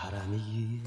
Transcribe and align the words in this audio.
사람이 0.00 0.80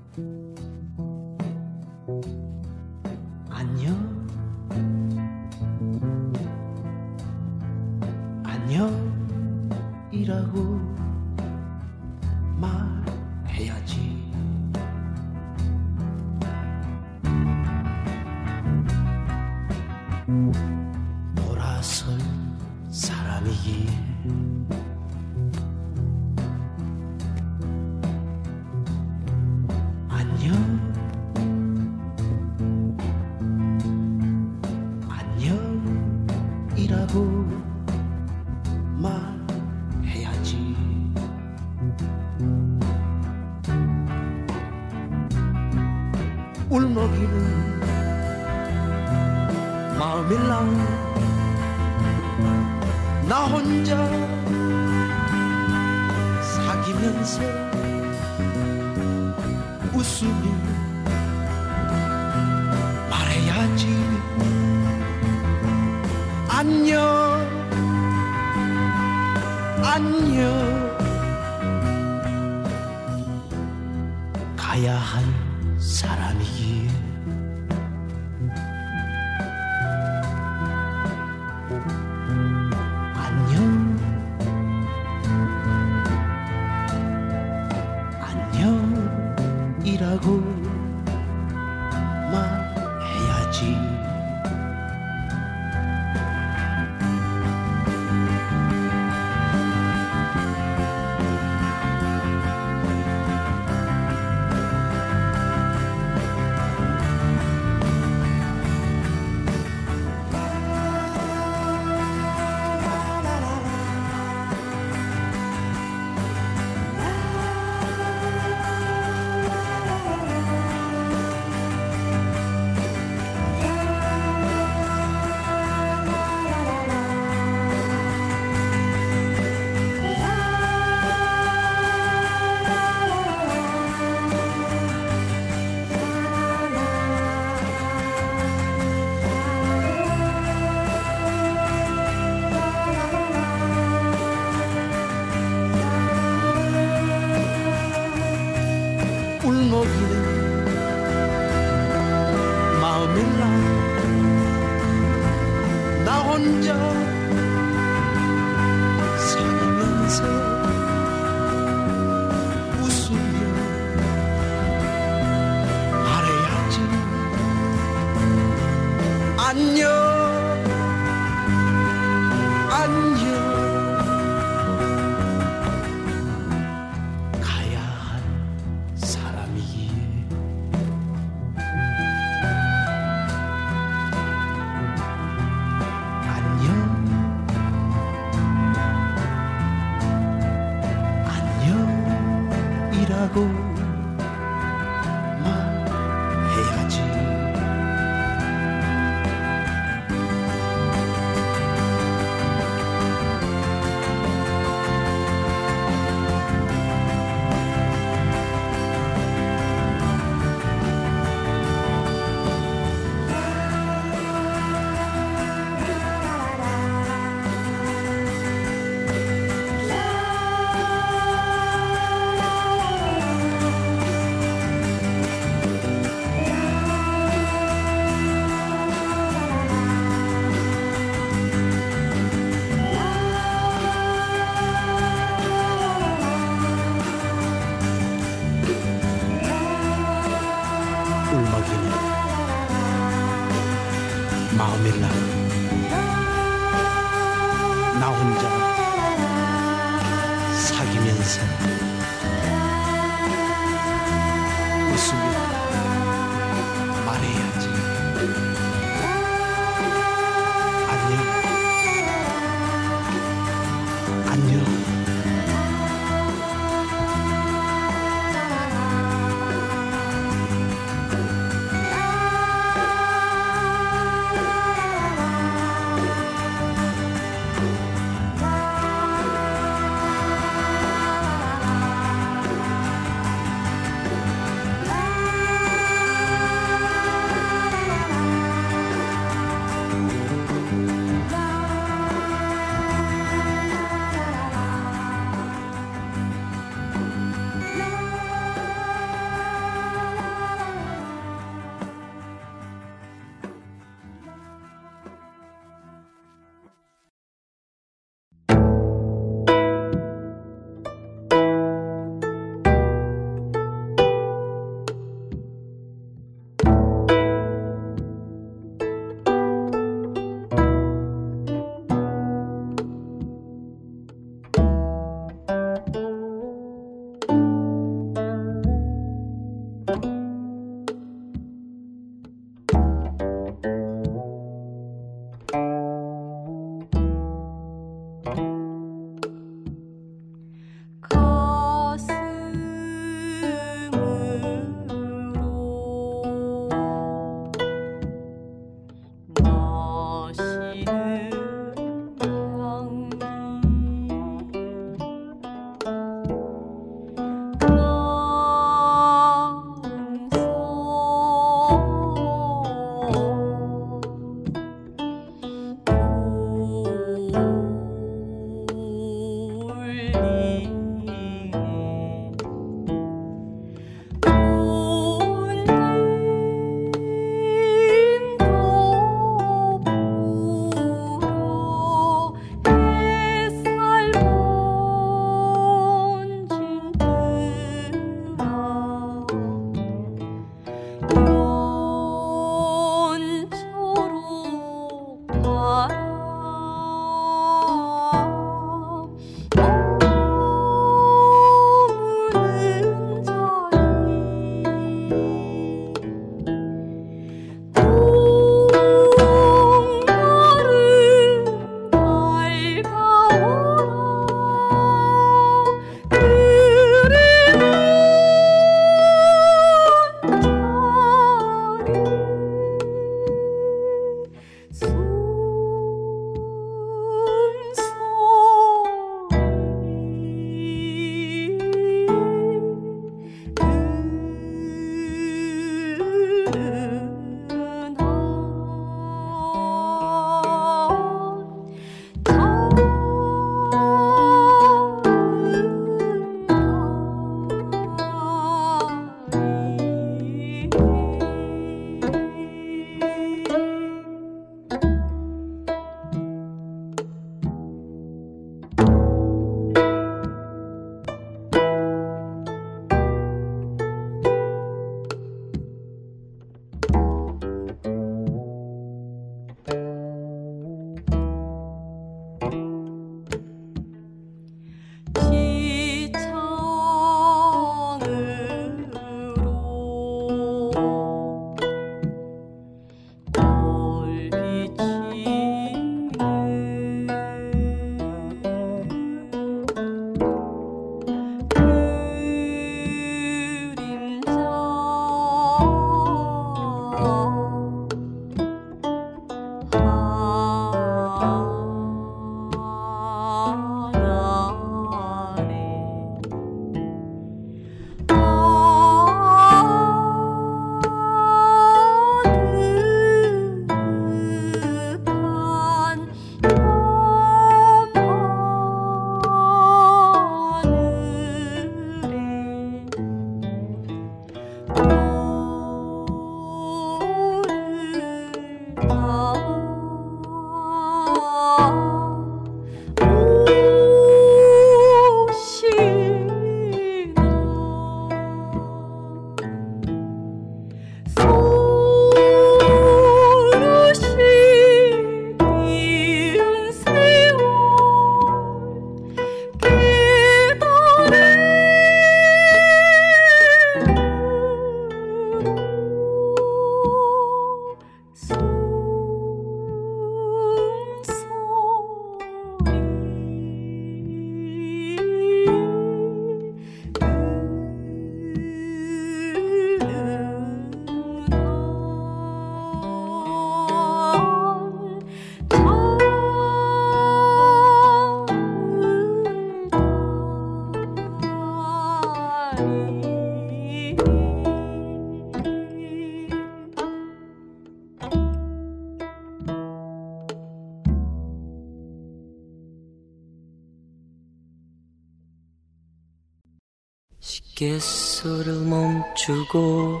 시계수를 597.56 598.52
멈추고 598.66 600.00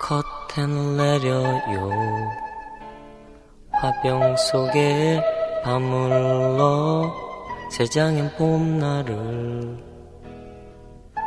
커튼을 0.00 0.96
내려요. 0.96 2.30
화병 3.72 4.36
속에 4.36 5.20
밤물러 5.64 7.12
세장엔 7.70 8.36
봄날을 8.36 9.76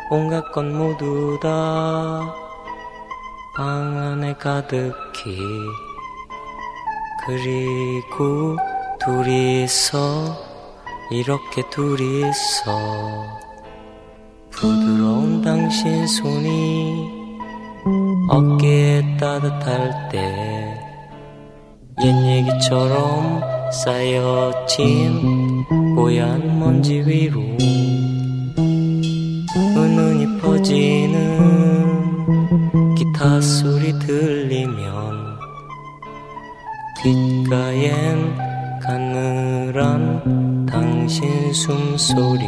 온갖 0.10 0.52
것 0.52 0.64
모두 0.66 1.38
다 1.42 2.42
방 3.54 3.98
안에 3.98 4.34
가득히 4.36 5.38
그리고 7.26 8.56
둘이서 9.00 10.38
이렇게 11.12 11.62
둘이서 11.70 13.41
부드러운 14.52 15.42
당신 15.42 16.06
손이 16.08 17.10
어깨에 18.30 19.18
따뜻할 19.18 20.10
때 20.10 20.92
옛 22.04 22.16
얘기처럼 22.26 23.42
쌓여진 23.72 25.64
뽀얀 25.96 26.58
먼지 26.58 26.96
위로 27.06 27.40
은은히 29.78 30.40
퍼지는 30.40 32.16
기타 32.96 33.40
소리 33.40 33.94
들리면 34.00 35.38
귓가엔 37.04 38.36
가늘한 38.82 40.66
당신 40.66 41.54
숨소리 41.54 42.48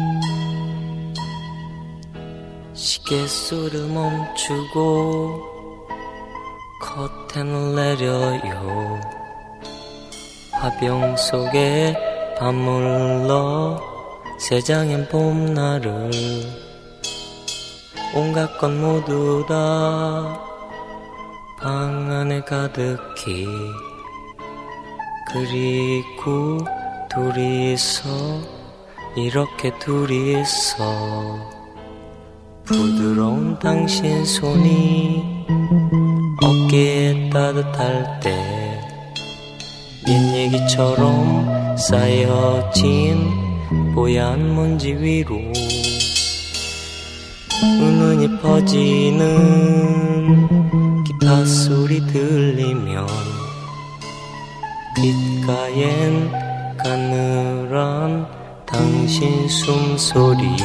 계수를 3.11 3.87
멈추고 3.89 5.43
커튼을 6.81 7.75
내려요. 7.75 9.01
화병 10.53 11.17
속에 11.17 11.93
밤물러 12.39 13.81
세장엔 14.39 15.09
봄날을 15.09 16.09
온갖 18.15 18.57
것 18.57 18.71
모두 18.71 19.45
다 19.45 20.47
방 21.61 22.11
안에 22.11 22.41
가득히 22.41 23.45
그리고 25.31 26.57
둘이서 27.11 28.09
이렇게 29.15 29.77
둘이서 29.77 31.60
부드러운 32.71 33.59
당신 33.59 34.23
손이 34.23 35.45
어깨에 36.41 37.29
따뜻할 37.29 38.21
때옛 38.21 40.35
얘기처럼 40.35 41.77
쌓여진 41.77 43.29
뽀얀 43.93 44.55
먼지 44.55 44.93
위로 44.93 45.35
은은히 47.63 48.39
퍼지는 48.39 49.27
기타 51.03 51.45
소리 51.45 51.99
들리면 52.07 53.05
귓가엔 54.95 56.31
가늘한 56.77 58.25
당신 58.65 59.47
숨소리 59.47 60.57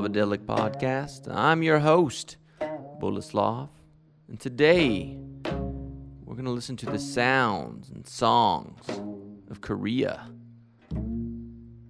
Slavadelic 0.00 0.46
podcast. 0.46 1.28
I'm 1.30 1.62
your 1.62 1.80
host, 1.80 2.38
Boleslav, 2.58 3.68
and 4.28 4.40
today 4.40 5.18
we're 6.24 6.34
going 6.34 6.46
to 6.46 6.50
listen 6.50 6.74
to 6.78 6.86
the 6.86 6.98
sounds 6.98 7.90
and 7.90 8.06
songs 8.06 8.80
of 9.50 9.60
Korea. 9.60 10.26
And 10.88 11.84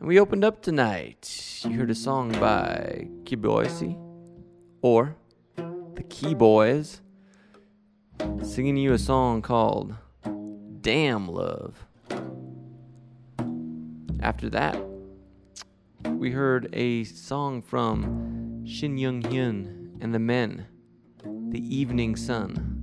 we 0.00 0.18
opened 0.18 0.42
up 0.42 0.62
tonight. 0.62 1.60
You 1.68 1.78
heard 1.78 1.90
a 1.90 1.94
song 1.94 2.32
by 2.32 3.08
Kiboisi, 3.24 3.98
or 4.80 5.14
the 5.56 6.02
Key 6.04 6.32
Boys, 6.32 7.02
singing 8.42 8.78
you 8.78 8.94
a 8.94 8.98
song 8.98 9.42
called 9.42 9.94
Damn 10.80 11.28
Love. 11.28 11.86
After 14.22 14.48
that, 14.48 14.93
we 16.10 16.30
heard 16.30 16.68
a 16.72 17.04
song 17.04 17.62
from 17.62 18.64
Shin 18.66 18.96
Young 18.98 19.22
Hyun 19.22 19.98
and 20.00 20.14
the 20.14 20.18
Men, 20.18 20.66
The 21.22 21.58
Evening 21.58 22.16
Sun. 22.16 22.74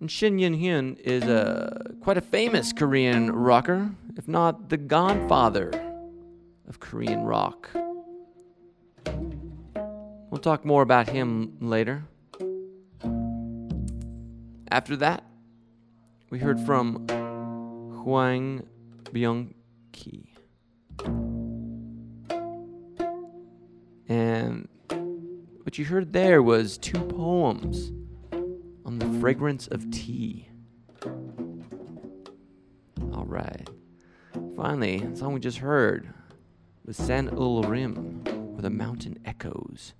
And 0.00 0.10
Shin 0.10 0.38
Young 0.38 0.54
Hyun 0.54 0.98
is 0.98 1.24
a 1.24 1.94
quite 2.00 2.18
a 2.18 2.20
famous 2.20 2.72
Korean 2.72 3.30
rocker, 3.30 3.90
if 4.16 4.26
not 4.26 4.68
the 4.68 4.76
godfather 4.76 5.70
of 6.68 6.80
Korean 6.80 7.22
rock. 7.22 7.70
We'll 10.30 10.40
talk 10.40 10.64
more 10.64 10.82
about 10.82 11.08
him 11.08 11.56
later. 11.60 12.04
After 14.70 14.96
that, 14.96 15.24
we 16.30 16.38
heard 16.38 16.58
from 16.60 17.06
Hwang 18.02 18.66
Byung 19.12 19.52
Ki. 19.92 20.32
What 25.62 25.78
you 25.78 25.84
heard 25.84 26.12
there 26.12 26.42
was 26.42 26.76
two 26.76 26.98
poems 26.98 27.92
on 28.84 28.98
the 28.98 29.06
fragrance 29.20 29.68
of 29.68 29.90
tea. 29.90 30.48
All 33.12 33.24
right. 33.26 33.68
Finally, 34.56 34.98
the 34.98 35.16
song 35.16 35.34
we 35.34 35.40
just 35.40 35.58
heard 35.58 36.12
was 36.84 36.96
San 36.96 37.28
Ul 37.28 37.62
Rim, 37.62 38.24
or 38.56 38.60
the 38.60 38.70
mountain 38.70 39.18
echoes, 39.24 39.94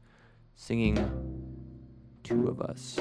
singing 0.57 0.97
Two 2.25 2.49
of 2.49 2.61
Us. 2.61 2.99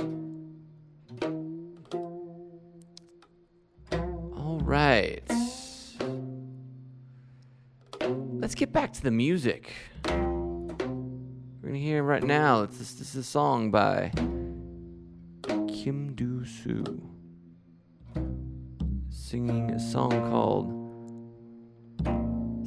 All 3.91 4.59
right. 4.63 5.23
Let's 8.39 8.55
get 8.55 8.71
back 8.71 8.93
to 8.93 9.03
the 9.03 9.11
music. 9.11 9.73
Gonna 11.71 11.79
hear 11.79 12.03
right 12.03 12.21
now. 12.21 12.63
It's 12.63 12.79
this, 12.79 12.95
this 12.95 13.15
is 13.15 13.15
a 13.15 13.23
song 13.23 13.71
by 13.71 14.11
Kim 15.69 16.11
Do 16.15 16.43
Soo, 16.43 17.01
singing 19.09 19.71
a 19.71 19.79
song 19.79 20.11
called 20.29 20.67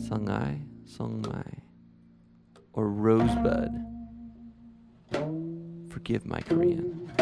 Sangai, 0.09 0.65
Songmai, 0.87 1.61
or 2.73 2.89
Rosebud. 2.89 3.73
Forgive 5.91 6.25
my 6.25 6.41
Korean. 6.41 7.13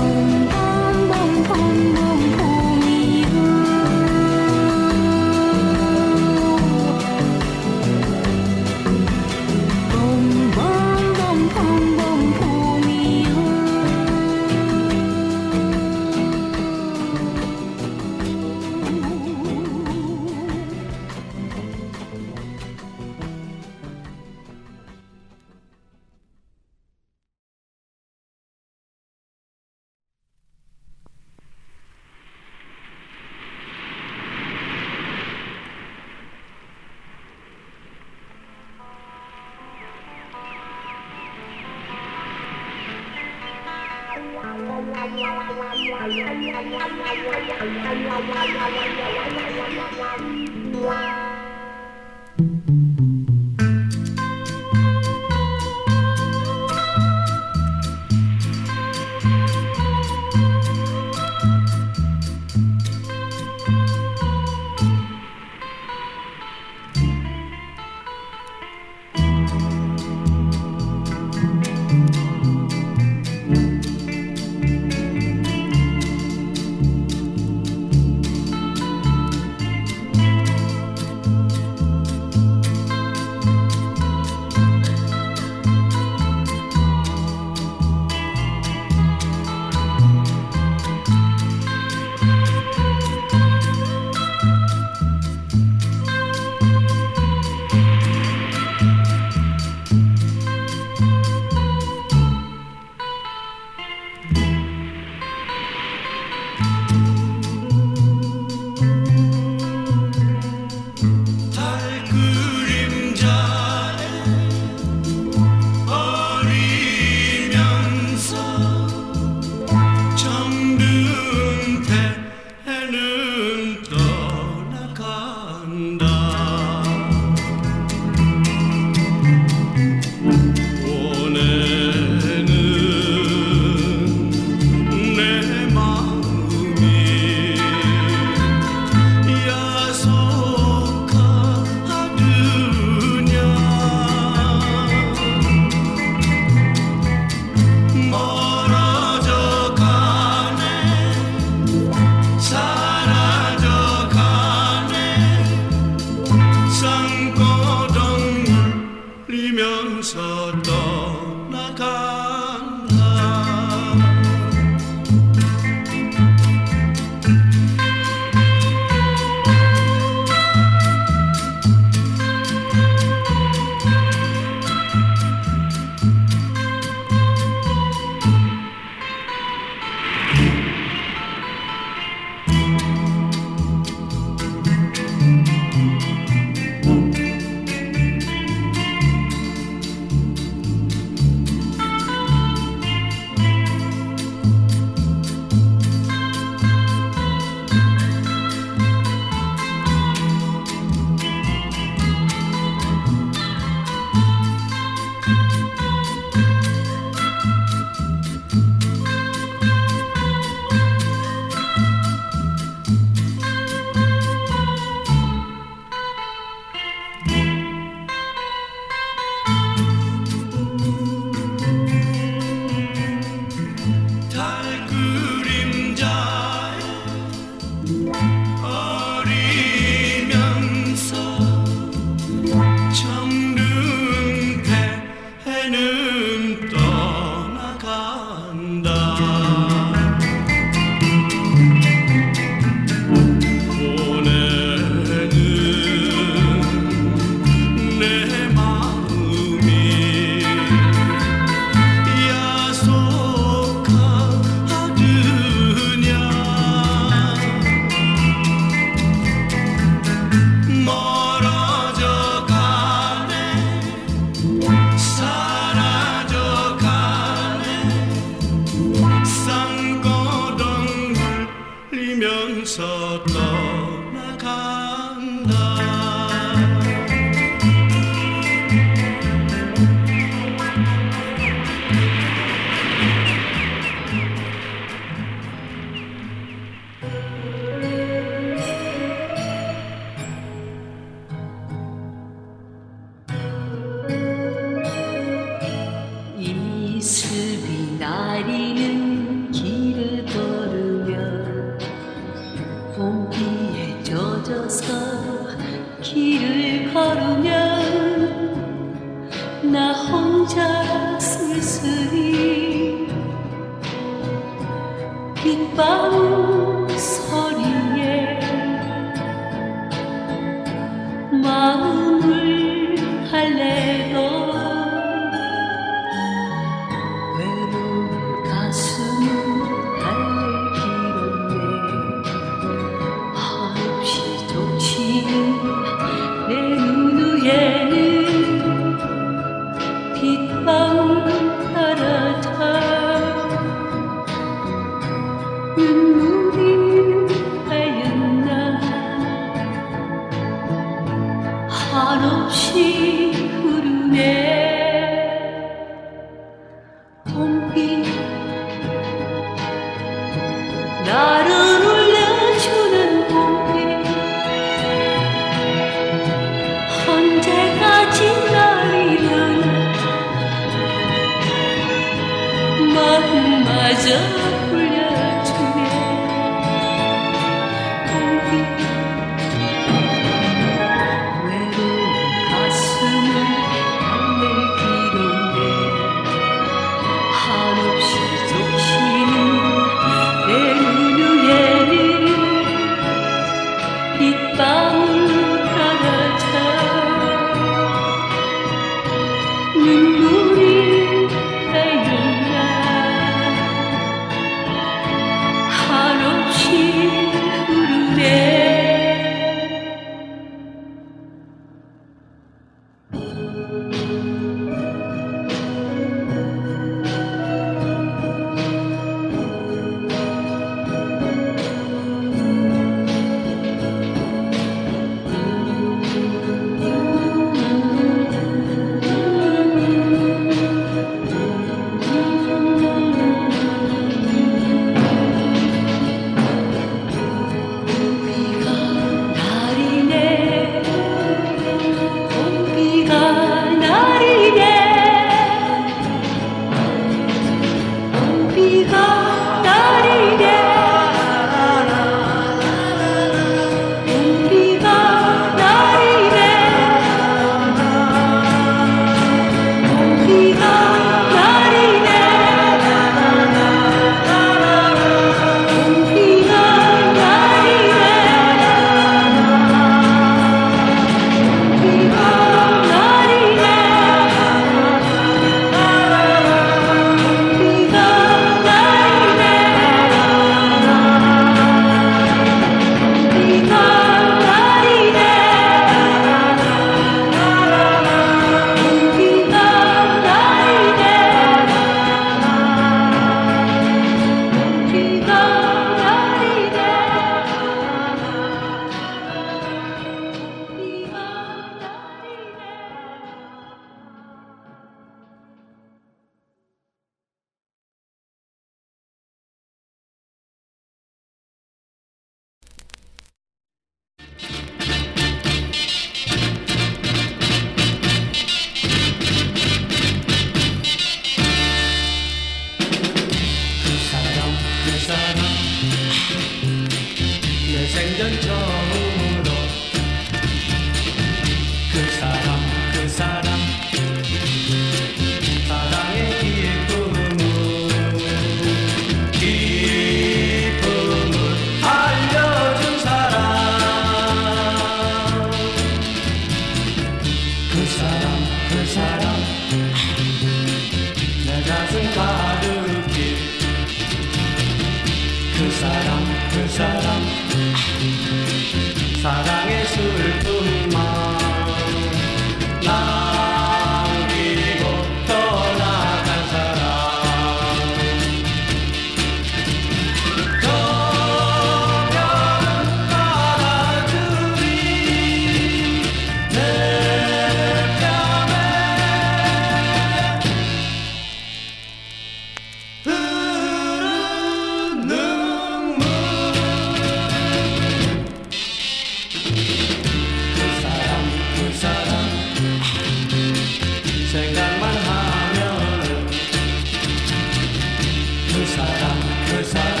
사람 598.86 599.20
그 599.46 599.64
사람. 599.64 600.00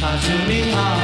가슴이 0.00 0.74
아 0.74 0.99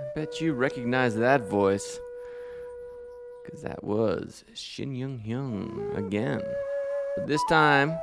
I 0.00 0.14
bet 0.14 0.40
you 0.40 0.52
recognize 0.52 1.14
that 1.16 1.48
voice. 1.48 1.98
Because 3.44 3.62
that 3.62 3.84
was 3.84 4.44
Shin 4.54 4.94
Joong 4.94 5.24
Hyun 5.26 5.96
again. 5.96 6.42
But 7.16 7.26
this 7.26 7.42
time, 7.48 7.96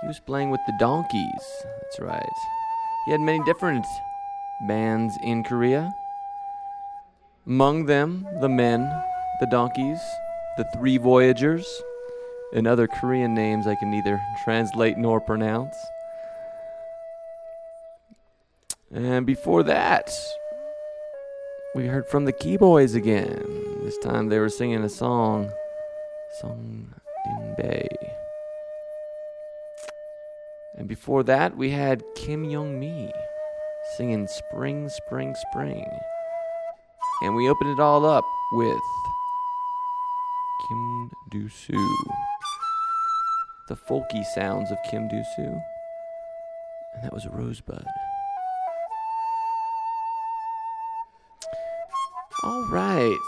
he 0.00 0.08
was 0.08 0.18
playing 0.20 0.50
with 0.50 0.60
the 0.66 0.76
Donkeys. 0.80 1.64
That's 1.82 2.00
right. 2.00 2.22
He 3.04 3.12
had 3.12 3.20
many 3.20 3.44
different 3.44 3.86
bands 4.66 5.16
in 5.22 5.44
Korea. 5.44 5.94
Among 7.46 7.86
them, 7.86 8.26
the 8.40 8.48
Men, 8.48 8.80
the 9.40 9.46
Donkeys, 9.46 10.00
the 10.56 10.64
Three 10.74 10.96
Voyagers, 10.96 11.66
and 12.52 12.66
other 12.66 12.88
Korean 12.88 13.34
names 13.34 13.66
I 13.66 13.74
can 13.74 13.90
neither 13.90 14.20
translate 14.42 14.96
nor 14.96 15.20
pronounce. 15.20 15.76
And 18.92 19.26
before 19.26 19.62
that, 19.64 20.10
we 21.76 21.86
heard 21.86 22.08
from 22.08 22.24
the 22.24 22.32
Key 22.32 22.56
Boys 22.56 22.94
again. 22.94 23.44
This 23.82 23.98
time 23.98 24.30
they 24.30 24.38
were 24.38 24.48
singing 24.48 24.82
a 24.82 24.88
song, 24.88 25.52
Song 26.40 26.88
in 27.26 27.54
Bay. 27.58 27.86
And 30.78 30.88
before 30.88 31.22
that, 31.24 31.54
we 31.54 31.68
had 31.68 32.02
Kim 32.14 32.44
Jung 32.46 32.80
Mi 32.80 33.12
singing 33.98 34.26
Spring, 34.26 34.88
Spring, 34.88 35.34
Spring. 35.50 35.86
And 37.22 37.36
we 37.36 37.50
opened 37.50 37.78
it 37.78 37.82
all 37.82 38.06
up 38.06 38.24
with 38.52 38.80
Kim 40.66 41.10
Do 41.30 41.46
Soo. 41.50 41.94
The 43.68 43.76
folky 43.76 44.24
sounds 44.34 44.70
of 44.70 44.78
Kim 44.90 45.08
Do 45.08 45.22
Soo. 45.36 45.60
And 46.94 47.04
that 47.04 47.12
was 47.12 47.26
a 47.26 47.30
Rosebud. 47.30 47.84
All 52.42 52.64
right. 52.64 53.18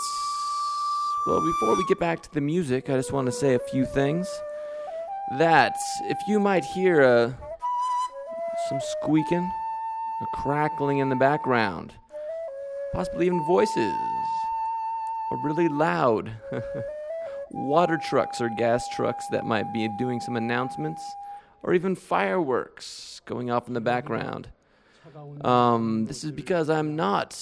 Well, 1.26 1.40
before 1.44 1.76
we 1.76 1.84
get 1.86 1.98
back 1.98 2.22
to 2.22 2.32
the 2.32 2.40
music, 2.40 2.90
I 2.90 2.96
just 2.96 3.12
want 3.12 3.26
to 3.26 3.32
say 3.32 3.54
a 3.54 3.58
few 3.58 3.84
things. 3.84 4.28
That 5.38 5.76
if 6.04 6.18
you 6.26 6.40
might 6.40 6.64
hear 6.64 7.02
uh, 7.02 7.32
some 8.68 8.80
squeaking, 8.80 9.50
a 10.22 10.26
crackling 10.42 10.98
in 10.98 11.08
the 11.08 11.16
background, 11.16 11.92
possibly 12.92 13.26
even 13.26 13.44
voices, 13.44 13.94
or 15.30 15.38
really 15.44 15.68
loud 15.68 16.30
water 17.50 17.98
trucks 17.98 18.40
or 18.40 18.48
gas 18.50 18.86
trucks 18.94 19.26
that 19.28 19.44
might 19.44 19.72
be 19.72 19.88
doing 19.98 20.20
some 20.20 20.36
announcements, 20.36 21.02
or 21.62 21.74
even 21.74 21.94
fireworks 21.94 23.20
going 23.26 23.50
off 23.50 23.68
in 23.68 23.74
the 23.74 23.80
background. 23.80 24.48
Um, 25.42 26.06
this 26.06 26.24
is 26.24 26.30
because 26.30 26.70
I'm 26.70 26.96
not 26.96 27.34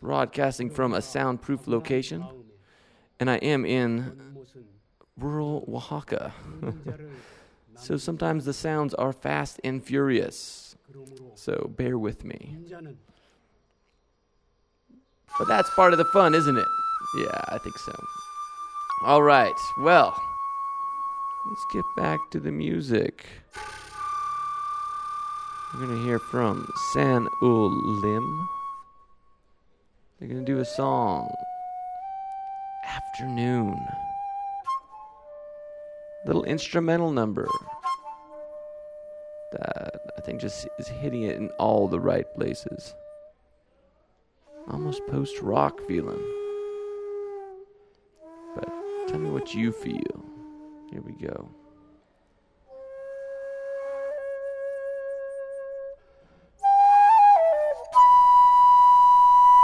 broadcasting 0.00 0.70
from 0.70 0.94
a 0.94 1.02
soundproof 1.02 1.66
location, 1.66 2.24
and 3.18 3.30
I 3.30 3.36
am 3.36 3.64
in 3.64 4.36
rural 5.16 5.64
Oaxaca. 5.68 6.32
so 7.76 7.96
sometimes 7.96 8.44
the 8.44 8.52
sounds 8.52 8.94
are 8.94 9.12
fast 9.12 9.60
and 9.64 9.84
furious. 9.84 10.76
So 11.34 11.70
bear 11.76 11.98
with 11.98 12.24
me. 12.24 12.56
But 15.38 15.48
that's 15.48 15.68
part 15.70 15.92
of 15.92 15.98
the 15.98 16.04
fun, 16.06 16.34
isn't 16.34 16.56
it? 16.56 16.68
Yeah, 17.18 17.40
I 17.48 17.58
think 17.58 17.76
so. 17.78 17.92
All 19.04 19.22
right, 19.22 19.54
well, 19.80 20.16
let's 21.48 21.64
get 21.72 21.84
back 21.96 22.18
to 22.30 22.40
the 22.40 22.50
music. 22.50 23.26
We're 25.74 25.86
going 25.86 25.98
to 25.98 26.04
hear 26.04 26.18
from 26.18 26.66
San 26.94 27.28
Ul 27.42 27.70
Lim. 28.00 28.48
They're 30.18 30.28
going 30.28 30.44
to 30.44 30.52
do 30.52 30.60
a 30.60 30.64
song, 30.64 31.30
Afternoon. 32.86 33.78
Little 36.24 36.44
instrumental 36.44 37.10
number 37.10 37.46
that 39.52 40.00
I 40.16 40.20
think 40.22 40.40
just 40.40 40.66
is 40.78 40.88
hitting 40.88 41.24
it 41.24 41.36
in 41.36 41.50
all 41.58 41.86
the 41.86 42.00
right 42.00 42.26
places. 42.34 42.94
Almost 44.68 45.06
post 45.06 45.38
rock 45.40 45.80
feeling. 45.86 46.24
But 48.54 48.68
tell 49.08 49.18
me 49.18 49.28
what 49.30 49.54
you 49.54 49.70
feel. 49.70 50.24
Here 50.90 51.02
we 51.02 51.12
go. 51.12 51.48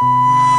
Música 0.03 0.52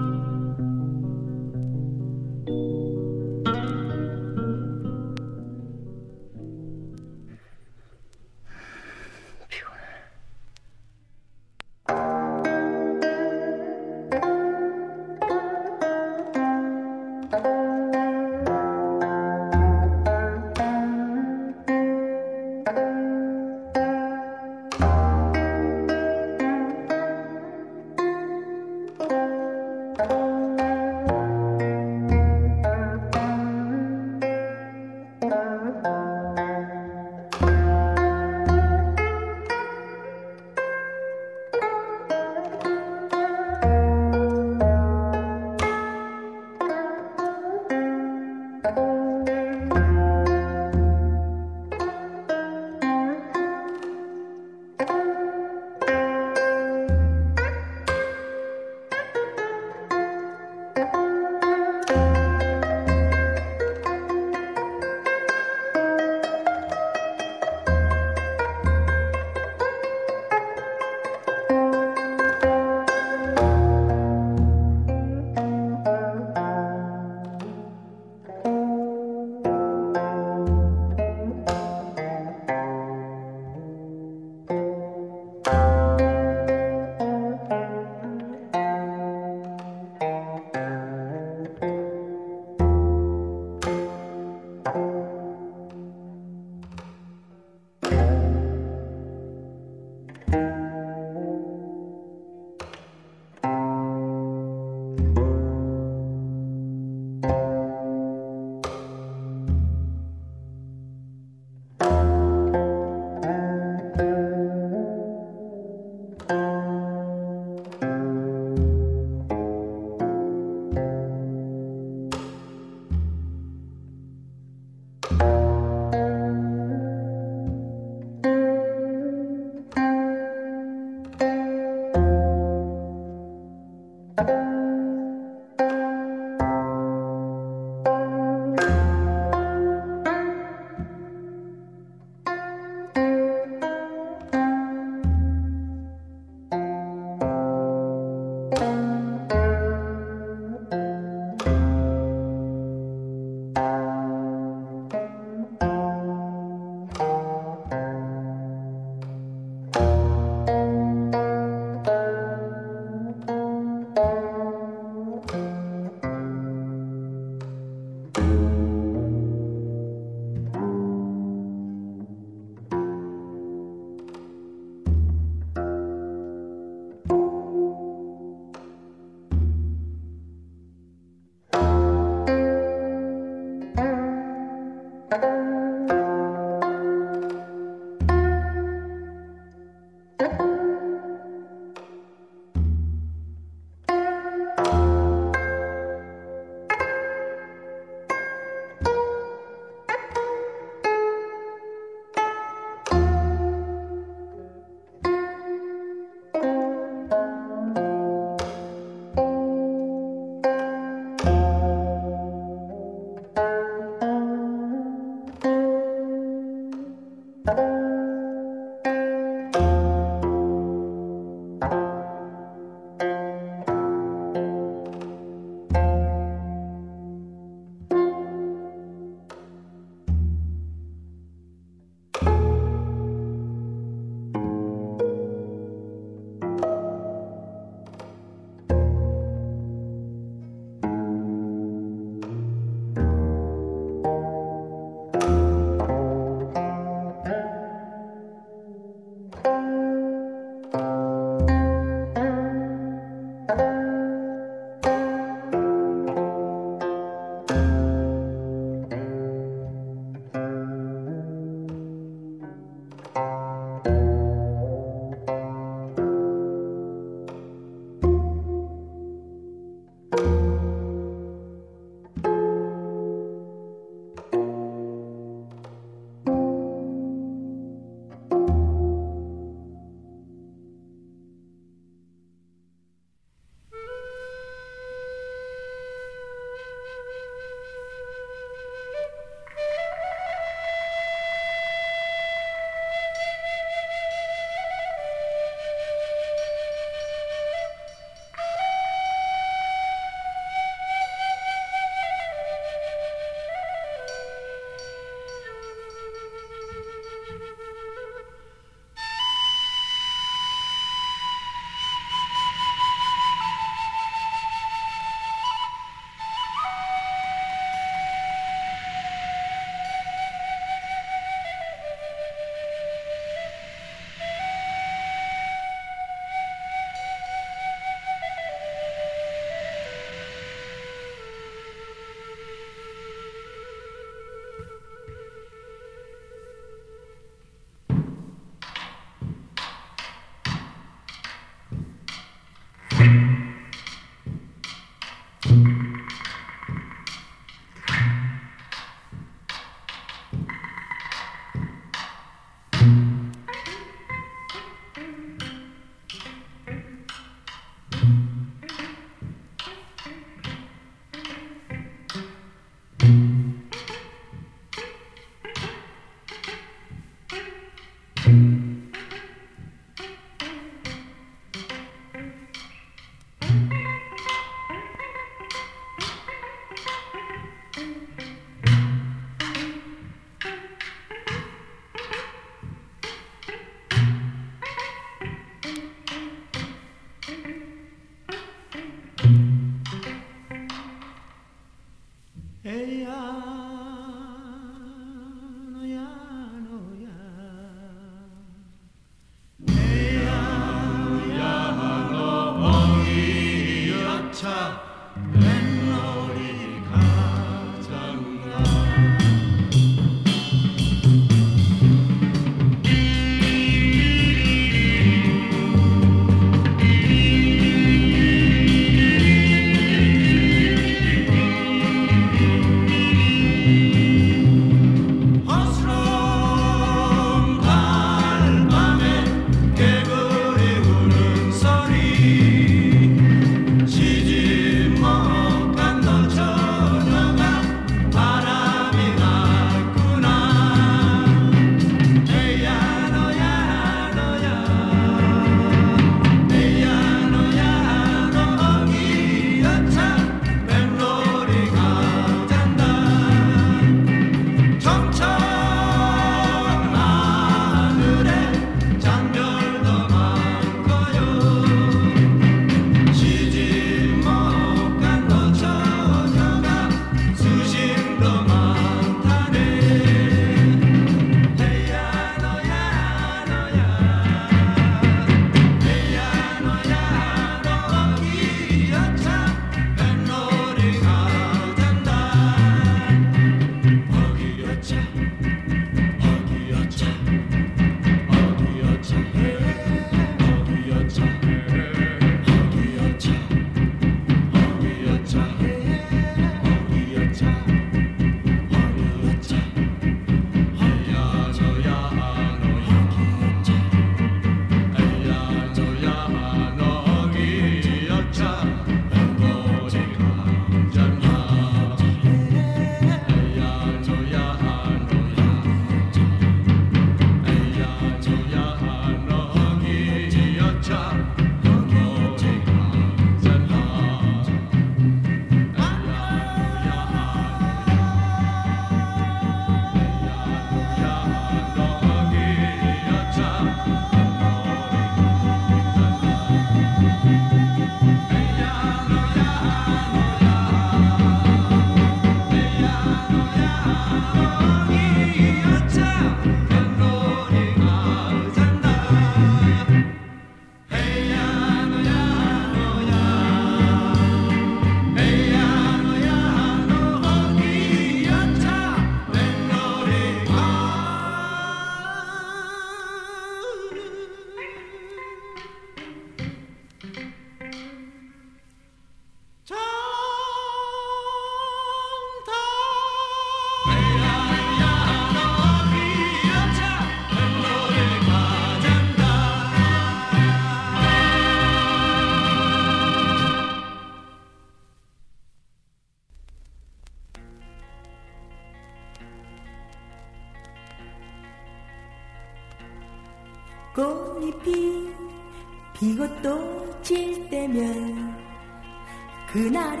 그날이 599.60 600.00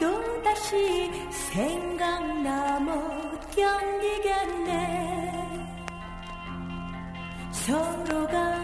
또 0.00 0.42
다시 0.42 1.08
생각나 1.30 2.80
못 2.80 2.92
견디겠네. 3.52 5.32
서로가 7.52 8.60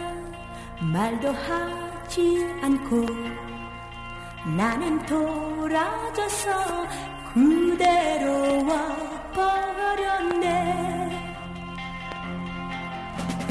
말도 0.80 1.30
하지 1.30 2.44
않고 2.62 3.06
나는 4.56 4.98
돌아져서 5.06 6.88
그대로 7.32 8.66
와버렸네. 8.66 10.42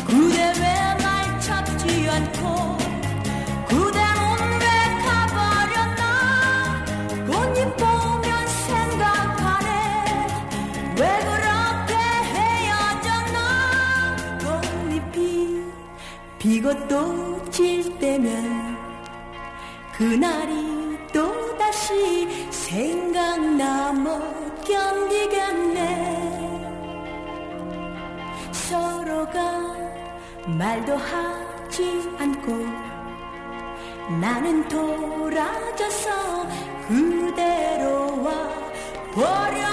그대 0.06 0.54
왜날 0.60 1.40
찾지 1.40 2.10
않고 2.10 2.78
그대 3.70 4.13
또질 16.90 17.98
때면 18.00 18.78
그날이 19.94 20.98
또 21.14 21.58
다시 21.58 22.52
생각나 22.52 23.94
못 23.94 24.62
견디겠네. 24.66 26.34
서로가 28.52 29.74
말도 30.46 30.98
하지 30.98 32.10
않고 32.20 32.52
나는 34.20 34.68
돌아져서 34.68 36.46
그대로 36.90 38.22
와 38.22 38.34
버렸 39.14 39.73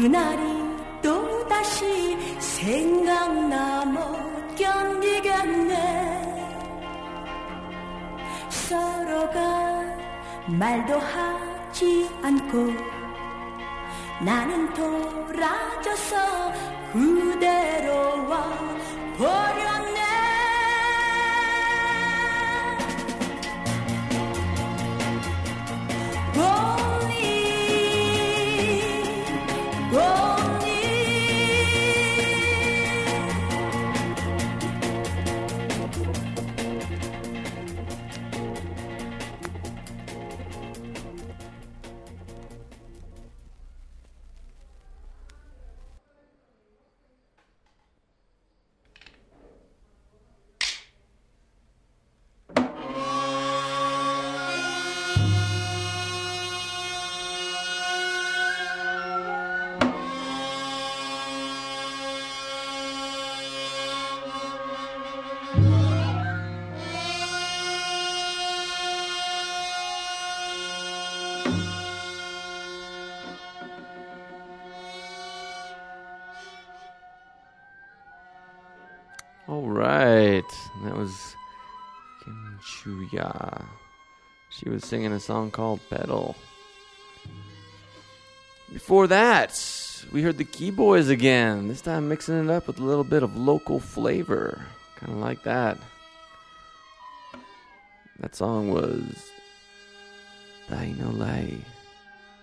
그날이 0.00 0.64
또 1.02 1.46
다시 1.46 2.16
생각나 2.38 3.84
못 3.84 4.56
견디겠네. 4.56 5.74
서로가 8.48 9.84
말도 10.46 10.98
하지 10.98 12.08
않고 12.22 12.72
나는 14.24 14.72
돌아져서 14.72 16.16
그대로 16.94 18.26
와 18.26 18.48
버렸네 19.18 19.89
She 84.60 84.68
was 84.68 84.84
singing 84.84 85.12
a 85.12 85.20
song 85.20 85.50
called 85.50 85.80
Pedal. 85.88 86.36
Before 88.70 89.06
that, 89.06 89.58
we 90.12 90.20
heard 90.20 90.36
the 90.36 90.44
Key 90.44 90.70
Boys 90.70 91.08
again. 91.08 91.66
This 91.66 91.80
time 91.80 92.10
mixing 92.10 92.44
it 92.44 92.50
up 92.50 92.66
with 92.66 92.78
a 92.78 92.82
little 92.82 93.04
bit 93.04 93.22
of 93.22 93.34
local 93.38 93.80
flavor. 93.80 94.62
Kind 94.96 95.12
of 95.12 95.18
like 95.18 95.44
that. 95.44 95.78
That 98.18 98.36
song 98.36 98.70
was 98.70 99.30
Lai. 100.68 101.56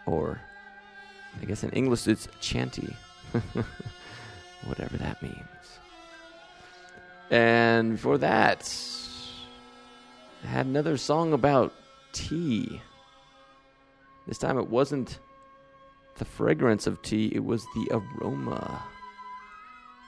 Or, 0.08 0.42
I 1.40 1.46
guess 1.46 1.64
in 1.64 1.70
English 1.70 2.08
it's 2.08 2.28
Chanty. 2.42 2.96
Whatever 4.66 4.98
that 4.98 5.22
means. 5.22 5.38
And 7.30 7.92
before 7.92 8.18
that, 8.18 8.74
I 10.44 10.48
had 10.48 10.66
another 10.66 10.98
song 10.98 11.34
about 11.34 11.74
tea. 12.14 12.82
This 14.28 14.38
time 14.38 14.58
it 14.58 14.70
wasn't 14.70 15.20
the 16.18 16.26
fragrance 16.26 16.88
of 16.88 17.02
tea, 17.02 17.32
it 17.34 17.44
was 17.44 17.66
the 17.76 17.88
aroma 17.92 18.84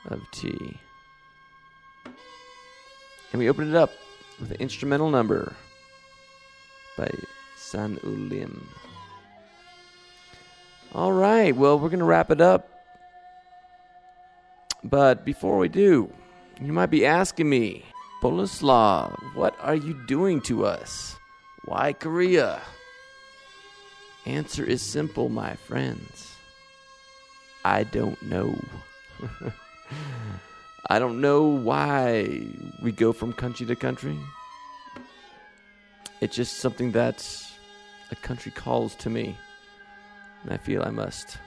of 0.07 0.21
tea. 0.31 0.77
And 3.31 3.39
we 3.39 3.49
opened 3.49 3.69
it 3.69 3.75
up 3.75 3.91
with 4.39 4.51
an 4.51 4.57
instrumental 4.57 5.09
number 5.09 5.53
by 6.97 7.11
San 7.55 7.97
Ulim. 7.97 8.63
All 10.93 11.11
right, 11.11 11.55
well, 11.55 11.77
we're 11.77 11.89
going 11.89 11.99
to 11.99 12.05
wrap 12.05 12.31
it 12.31 12.41
up. 12.41 12.67
But 14.83 15.23
before 15.23 15.57
we 15.57 15.69
do, 15.69 16.11
you 16.59 16.73
might 16.73 16.87
be 16.89 17.05
asking 17.05 17.49
me, 17.49 17.85
Boleslav, 18.23 19.35
what 19.35 19.55
are 19.61 19.75
you 19.75 19.93
doing 20.07 20.41
to 20.41 20.65
us? 20.65 21.15
Why 21.65 21.93
Korea? 21.93 22.61
Answer 24.25 24.63
is 24.63 24.81
simple, 24.81 25.29
my 25.29 25.55
friends. 25.55 26.35
I 27.65 27.83
don't 27.83 28.21
know. 28.23 28.57
I 30.89 30.99
don't 30.99 31.21
know 31.21 31.43
why 31.43 32.41
we 32.81 32.91
go 32.91 33.13
from 33.13 33.33
country 33.33 33.65
to 33.67 33.75
country. 33.75 34.17
It's 36.21 36.35
just 36.35 36.57
something 36.57 36.91
that 36.93 37.25
a 38.11 38.15
country 38.15 38.51
calls 38.51 38.95
to 38.95 39.09
me, 39.09 39.37
and 40.43 40.51
I 40.51 40.57
feel 40.57 40.83
I 40.83 40.89
must 40.89 41.37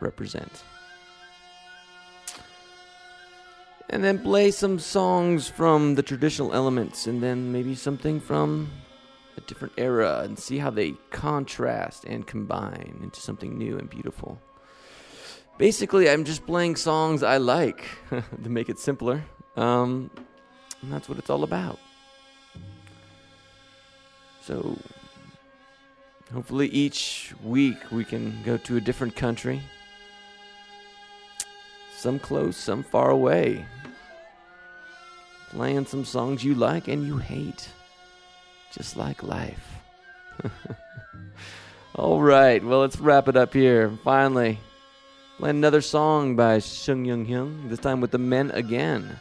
represent. 0.00 0.64
and 3.90 4.04
then 4.04 4.18
play 4.18 4.50
some 4.50 4.78
songs 4.78 5.48
from 5.48 5.94
the 5.94 6.02
traditional 6.02 6.52
elements, 6.52 7.06
and 7.06 7.22
then 7.22 7.50
maybe 7.52 7.74
something 7.74 8.20
from 8.20 8.70
a 9.38 9.40
different 9.46 9.74
era, 9.78 10.20
and 10.24 10.38
see 10.38 10.58
how 10.58 10.70
they 10.70 10.92
contrast 11.10 12.04
and 12.04 12.26
combine 12.26 12.98
into 13.02 13.20
something 13.20 13.56
new 13.56 13.78
and 13.78 13.88
beautiful. 13.88 14.38
Basically, 15.56 16.10
I'm 16.10 16.24
just 16.24 16.46
playing 16.46 16.76
songs 16.76 17.22
I 17.22 17.38
like 17.38 17.84
to 18.10 18.48
make 18.48 18.68
it 18.68 18.78
simpler. 18.78 19.24
Um, 19.56 20.10
and 20.82 20.92
that's 20.92 21.08
what 21.08 21.18
it's 21.18 21.30
all 21.30 21.42
about. 21.42 21.78
So, 24.42 24.78
hopefully, 26.32 26.68
each 26.68 27.34
week 27.42 27.78
we 27.90 28.04
can 28.04 28.40
go 28.44 28.56
to 28.58 28.76
a 28.76 28.80
different 28.80 29.16
country. 29.16 29.60
Some 31.96 32.18
close, 32.18 32.56
some 32.56 32.82
far 32.84 33.10
away. 33.10 33.66
Playing 35.50 35.86
some 35.86 36.04
songs 36.04 36.44
you 36.44 36.54
like 36.54 36.86
and 36.88 37.06
you 37.06 37.16
hate. 37.16 37.68
Just 38.72 38.96
like 38.96 39.22
life. 39.22 39.78
all 41.94 42.20
right, 42.20 42.62
well, 42.62 42.80
let's 42.80 42.98
wrap 42.98 43.28
it 43.28 43.36
up 43.36 43.54
here. 43.54 43.90
Finally, 44.04 44.58
playing 45.38 45.56
another 45.56 45.80
song 45.80 46.36
by 46.36 46.58
Shin 46.58 47.04
Joong 47.04 47.26
Hyun, 47.28 47.68
this 47.68 47.78
time 47.78 48.00
with 48.00 48.10
the 48.10 48.18
men 48.18 48.50
again. 48.52 49.18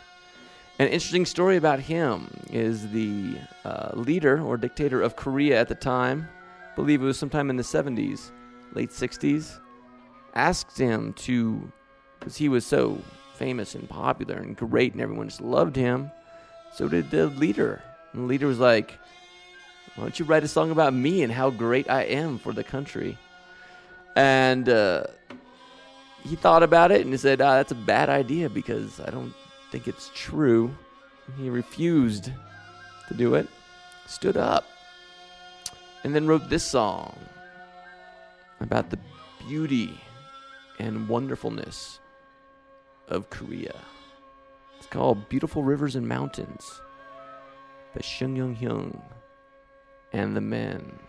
An 0.80 0.88
interesting 0.88 1.26
story 1.26 1.58
about 1.58 1.80
him 1.80 2.30
is 2.52 2.92
the 2.92 3.38
uh, 3.66 3.90
leader 3.94 4.40
or 4.42 4.58
dictator 4.58 5.02
of 5.02 5.16
Korea 5.16 5.60
at 5.60 5.70
the 5.70 5.76
time, 5.76 6.28
I 6.72 6.76
believe 6.76 7.02
it 7.02 7.06
was 7.06 7.18
sometime 7.18 7.50
in 7.50 7.56
the 7.56 7.64
70s, 7.64 8.32
late 8.74 8.92
60s, 8.92 9.60
asked 10.36 10.78
him 10.78 11.14
to, 11.14 11.72
because 12.20 12.38
he 12.38 12.48
was 12.48 12.64
so 12.64 13.02
famous 13.34 13.74
and 13.74 13.90
popular 13.90 14.36
and 14.36 14.56
great 14.56 14.94
and 14.94 15.02
everyone 15.02 15.30
just 15.30 15.42
loved 15.42 15.76
him, 15.76 16.12
so 16.76 16.88
did 16.88 17.10
the 17.10 17.28
leader. 17.28 17.82
And 18.14 18.24
the 18.24 18.28
leader 18.28 18.46
was 18.46 18.60
like, 18.60 19.00
why 19.98 20.04
don't 20.04 20.20
you 20.20 20.26
write 20.26 20.44
a 20.44 20.48
song 20.48 20.70
about 20.70 20.94
me 20.94 21.24
and 21.24 21.34
how 21.34 21.50
great 21.50 21.90
I 21.90 22.04
am 22.04 22.38
for 22.38 22.54
the 22.54 22.64
country? 22.64 23.18
And 24.16 24.70
uh, 24.70 25.08
he 26.24 26.36
thought 26.36 26.62
about 26.62 26.92
it 26.92 27.02
and 27.02 27.12
he 27.12 27.18
said, 27.18 27.42
ah, 27.42 27.56
that's 27.56 27.72
a 27.72 27.76
bad 27.76 28.08
idea 28.08 28.48
because 28.48 29.00
I 29.00 29.10
don't 29.10 29.34
think 29.72 29.88
it's 29.88 30.12
true. 30.14 30.72
He 31.40 31.50
refused 31.50 32.32
to 33.08 33.14
do 33.16 33.34
it, 33.34 33.48
stood 34.06 34.38
up, 34.38 34.66
and 36.04 36.14
then 36.14 36.28
wrote 36.28 36.48
this 36.48 36.64
song 36.64 37.18
about 38.62 38.92
the 38.92 39.00
beauty 39.48 40.00
and 40.78 41.10
wonderfulness 41.10 42.00
of 43.08 43.32
Korea. 43.32 43.76
It's 44.78 44.86
called 44.86 45.28
Beautiful 45.28 45.64
Rivers 45.64 45.96
and 45.96 46.08
Mountains 46.08 46.82
by 47.96 48.02
Shin 48.02 48.36
Joong 48.36 48.56
Hyun 48.56 49.02
and 50.14 50.36
the 50.36 50.42
Men. 50.42 51.07